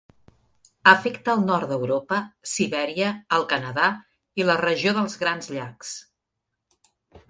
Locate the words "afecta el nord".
0.91-1.73